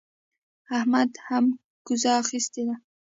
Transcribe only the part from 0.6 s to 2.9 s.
احمد هم کوزه اخيستې ده.